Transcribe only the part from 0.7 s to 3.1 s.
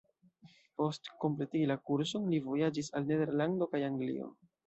Post kompletigi la kurson, li vojaĝis al